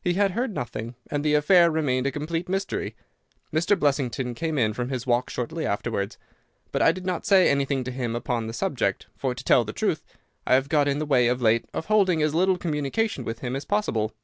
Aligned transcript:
He 0.00 0.14
had 0.14 0.30
heard 0.30 0.54
nothing, 0.54 0.94
and 1.10 1.22
the 1.22 1.34
affair 1.34 1.70
remained 1.70 2.06
a 2.06 2.10
complete 2.10 2.48
mystery. 2.48 2.96
Mr. 3.52 3.78
Blessington 3.78 4.32
came 4.34 4.56
in 4.56 4.72
from 4.72 4.88
his 4.88 5.06
walk 5.06 5.28
shortly 5.28 5.66
afterwards, 5.66 6.16
but 6.72 6.80
I 6.80 6.92
did 6.92 7.04
not 7.04 7.26
say 7.26 7.50
anything 7.50 7.84
to 7.84 7.90
him 7.90 8.16
upon 8.16 8.46
the 8.46 8.54
subject, 8.54 9.06
for, 9.18 9.34
to 9.34 9.44
tell 9.44 9.66
the 9.66 9.74
truth, 9.74 10.02
I 10.46 10.54
have 10.54 10.70
got 10.70 10.88
in 10.88 10.98
the 10.98 11.04
way 11.04 11.28
of 11.28 11.42
late 11.42 11.66
of 11.74 11.84
holding 11.88 12.22
as 12.22 12.34
little 12.34 12.56
communication 12.56 13.22
with 13.22 13.40
him 13.40 13.54
as 13.54 13.66
possible. 13.66 14.14